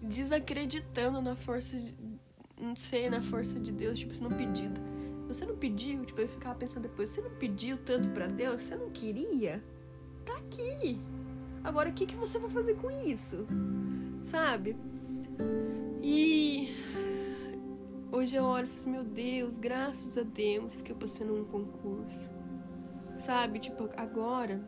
[0.00, 1.76] desacreditando na força,
[2.60, 4.80] não sei, na força de Deus, tipo, no pedido.
[5.28, 8.62] Você não pediu, tipo, eu ficava pensando depois, você não pediu tanto para Deus?
[8.62, 9.62] Você não queria?
[10.24, 10.98] Tá aqui.
[11.62, 13.46] Agora, o que, que você vai fazer com isso?
[14.22, 14.76] Sabe?
[16.02, 16.74] E
[18.12, 22.28] hoje eu olho e falo meu Deus, graças a Deus que eu passei num concurso.
[23.16, 23.58] Sabe?
[23.58, 24.60] Tipo, agora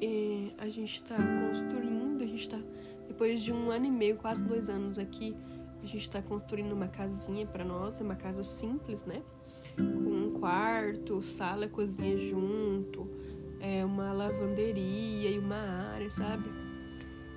[0.00, 2.58] é, a gente tá construindo, a gente tá,
[3.06, 5.36] depois de um ano e meio, quase dois anos aqui,
[5.82, 9.22] a gente está construindo uma casinha para nós, é uma casa simples, né?
[9.76, 13.08] Com um quarto, sala, cozinha junto,
[13.60, 16.48] é uma lavanderia e uma área, sabe?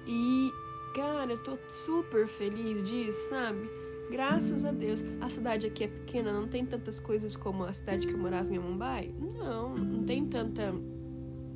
[0.06, 0.52] E,
[0.96, 3.68] cara, eu tô super feliz disso, sabe?
[4.12, 5.04] Graças a Deus.
[5.20, 8.54] A cidade aqui é pequena, não tem tantas coisas como a cidade que eu morava
[8.54, 9.12] em Mumbai.
[9.18, 10.72] Não, não tem tanta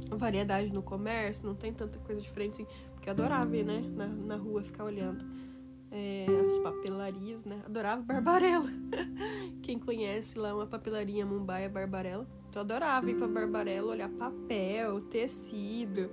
[0.10, 2.68] variedade no comércio, não tem tanta coisa diferente assim.
[2.96, 3.84] Porque eu adorava ir, né?
[3.96, 5.39] Na, na rua ficar olhando
[5.92, 7.62] é, as papelarias, né?
[7.66, 8.70] Adorava Barbarella.
[9.64, 12.28] Quem conhece lá uma papelaria Mumbai é Barbarella.
[12.50, 16.10] Então, eu adorava ir pra Barbarella, olhar papel, tecido.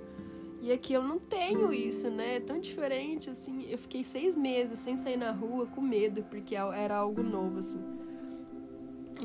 [0.61, 2.35] E aqui eu não tenho isso, né?
[2.35, 3.65] É tão diferente, assim.
[3.69, 7.81] Eu fiquei seis meses sem sair na rua com medo, porque era algo novo, assim.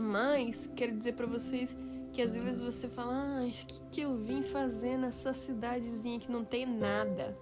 [0.01, 1.77] Mas, quero dizer para vocês
[2.12, 6.31] que às vezes você fala, ah, o que, que eu vim fazer nessa cidadezinha que
[6.31, 7.37] não tem nada?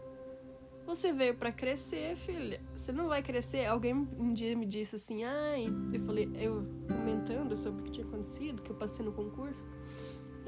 [0.91, 2.61] Você veio para crescer, filha.
[2.77, 3.65] Você não vai crescer.
[3.65, 8.05] Alguém um dia me disse assim, ai, eu falei, eu comentando sobre o que tinha
[8.05, 9.65] acontecido, que eu passei no concurso.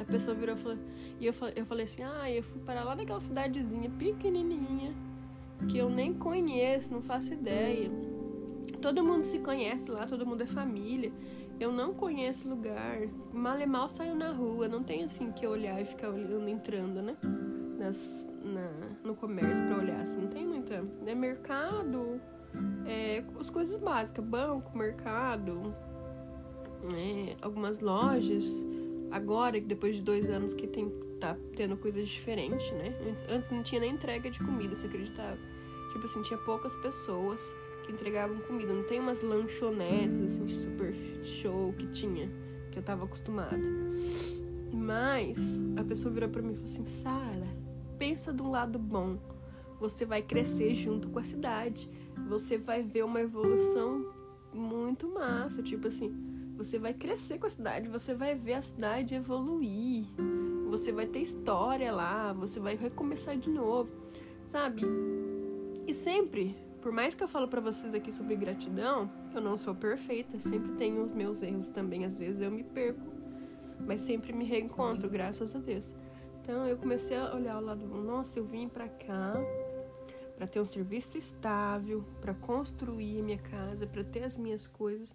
[0.00, 0.78] A pessoa virou e falou,
[1.20, 4.92] e eu eu falei assim, ah, eu fui para lá naquela cidadezinha pequenininha,
[5.70, 7.88] que eu nem conheço, não faço ideia.
[8.80, 11.12] Todo mundo se conhece lá, todo mundo é família.
[11.60, 12.98] Eu não conheço lugar.
[13.32, 17.00] Mal e mal saio na rua, não tem assim que olhar e ficar olhando, entrando,
[17.00, 17.16] né?
[17.78, 20.84] Nas, na, no comércio para olhar, assim, não tem muita.
[21.06, 22.20] É mercado,
[22.86, 25.74] é, as coisas básicas, banco, mercado,
[26.96, 28.64] é, algumas lojas.
[29.10, 32.94] Agora, depois de dois anos que tem, tá tendo coisas diferentes, né?
[33.28, 35.38] Antes não tinha nem entrega de comida, você acreditava?
[35.92, 38.72] Tipo assim, tinha poucas pessoas que entregavam comida.
[38.72, 42.30] Não tem umas lanchonetes, assim, super show que tinha,
[42.70, 43.60] que eu tava acostumada.
[44.72, 47.61] Mas a pessoa virou pra mim e falou assim, Sara,
[48.02, 49.16] pensa de um lado bom.
[49.78, 51.88] Você vai crescer junto com a cidade.
[52.28, 54.04] Você vai ver uma evolução
[54.52, 55.62] muito massa.
[55.62, 56.12] Tipo assim,
[56.56, 60.06] você vai crescer com a cidade, você vai ver a cidade evoluir.
[60.68, 63.88] Você vai ter história lá, você vai recomeçar de novo,
[64.46, 64.82] sabe?
[65.86, 69.76] E sempre, por mais que eu falo para vocês aqui sobre gratidão, eu não sou
[69.76, 73.12] perfeita, sempre tenho os meus erros também, às vezes eu me perco,
[73.86, 75.92] mas sempre me reencontro, graças a Deus.
[76.42, 79.32] Então eu comecei a olhar o lado, nossa, eu vim para cá
[80.36, 85.14] para ter um serviço estável, para construir minha casa, para ter as minhas coisas,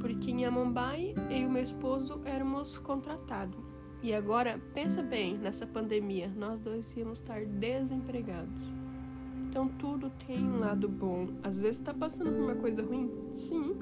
[0.00, 3.56] porque em Amambai eu e meu esposo éramos contratados.
[4.02, 8.60] E agora, pensa bem, nessa pandemia, nós dois íamos estar desempregados.
[9.48, 11.28] Então tudo tem um lado bom.
[11.44, 13.10] Às vezes está passando por uma coisa ruim?
[13.36, 13.76] Sim.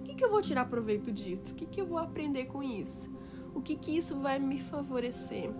[0.00, 1.52] O que, que eu vou tirar proveito disso?
[1.52, 3.08] O que, que eu vou aprender com isso?
[3.54, 5.52] O que, que isso vai me favorecer?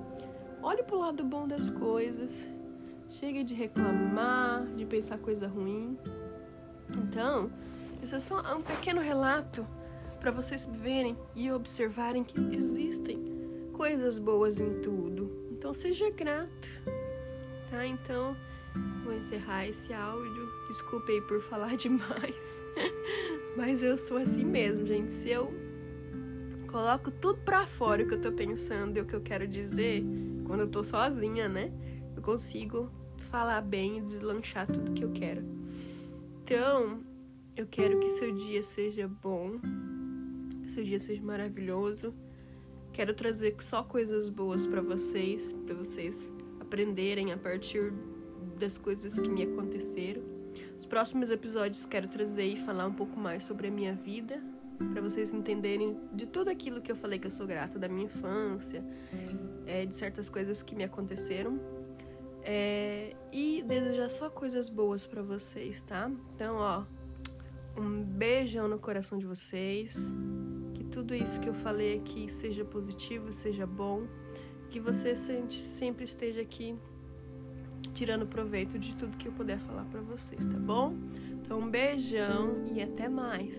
[0.64, 2.48] Olhe para o lado bom das coisas.
[3.10, 5.98] Chega de reclamar, de pensar coisa ruim.
[6.88, 7.50] Então,
[8.02, 9.66] isso é só um pequeno relato
[10.18, 15.30] para vocês verem e observarem que existem coisas boas em tudo.
[15.52, 16.48] Então, seja grato,
[17.70, 17.86] tá?
[17.86, 18.34] Então,
[19.04, 20.48] vou encerrar esse áudio.
[20.68, 22.42] Desculpe aí por falar demais.
[23.54, 25.12] Mas eu sou assim mesmo, gente.
[25.12, 25.52] Se eu
[26.68, 30.02] coloco tudo pra fora o que eu tô pensando e o que eu quero dizer,
[30.44, 31.72] quando eu tô sozinha, né?
[32.16, 32.90] Eu consigo
[33.30, 35.42] falar bem e deslanchar tudo que eu quero.
[36.42, 37.00] Então,
[37.56, 39.58] eu quero que seu dia seja bom,
[40.62, 42.14] que seu dia seja maravilhoso.
[42.92, 46.16] Quero trazer só coisas boas para vocês, para vocês
[46.60, 47.92] aprenderem a partir
[48.58, 50.22] das coisas que me aconteceram.
[50.78, 54.42] Os próximos episódios quero trazer e falar um pouco mais sobre a minha vida,
[54.92, 58.04] para vocês entenderem de tudo aquilo que eu falei que eu sou grata da minha
[58.04, 58.84] infância,
[59.66, 61.60] é, de certas coisas que me aconteceram.
[62.42, 66.10] É, e desejar só coisas boas para vocês, tá?
[66.34, 66.84] Então, ó,
[67.76, 70.12] um beijão no coração de vocês.
[70.74, 74.06] Que tudo isso que eu falei aqui seja positivo, seja bom.
[74.68, 76.76] Que você sempre esteja aqui
[77.94, 80.94] tirando proveito de tudo que eu puder falar para vocês, tá bom?
[81.30, 83.56] Então, um beijão e até mais.